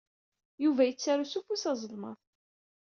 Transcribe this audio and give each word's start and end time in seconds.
Yuba 0.63 0.83
yettaru 0.87 1.25
s 1.31 1.33
ufus 1.39 1.63
azelmaḍ. 1.71 2.17